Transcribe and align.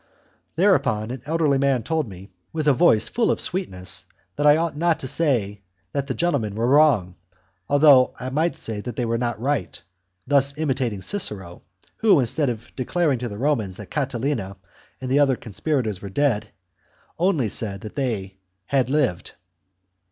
Thereupon 0.55 1.11
an 1.11 1.21
elderly 1.27 1.59
man 1.59 1.83
told 1.83 2.09
me, 2.09 2.31
with 2.51 2.67
a 2.67 2.73
voice 2.73 3.07
full 3.07 3.29
of 3.29 3.39
sweetness, 3.39 4.05
that 4.35 4.47
I 4.47 4.57
ought 4.57 4.75
not 4.75 4.99
to 5.01 5.07
say 5.07 5.61
that 5.91 6.07
the 6.07 6.15
gentlemen 6.15 6.55
were 6.55 6.65
wrong, 6.65 7.17
though 7.69 8.11
I 8.19 8.31
might 8.31 8.55
say 8.55 8.81
that 8.81 8.95
they 8.95 9.05
were 9.05 9.19
not 9.19 9.39
right, 9.39 9.79
thus 10.25 10.57
imitating 10.57 11.03
Cicero, 11.03 11.61
who, 11.97 12.19
instead 12.19 12.49
of 12.49 12.75
declaring 12.75 13.19
to 13.19 13.29
the 13.29 13.37
Romans 13.37 13.77
that 13.77 13.91
Catilina 13.91 14.57
and 14.99 15.11
the 15.11 15.19
other 15.19 15.35
conspirators 15.35 16.01
were 16.01 16.09
dead, 16.09 16.49
only 17.19 17.47
said 17.47 17.81
that 17.81 17.93
they 17.93 18.37
had 18.65 18.89
lived. 18.89 19.33